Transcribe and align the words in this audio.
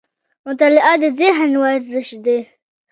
مطالعه 0.45 0.93
د 1.01 1.05
ذهن 1.19 1.51
ورزش 1.63 2.09
دی 2.25 2.39